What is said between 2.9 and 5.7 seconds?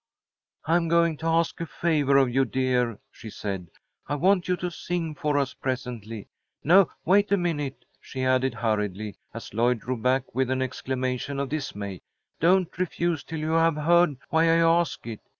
she said. "I want you to sing for us